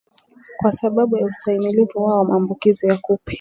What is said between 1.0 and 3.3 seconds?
ya ustahimilivu wao wa maambukizi ya kupe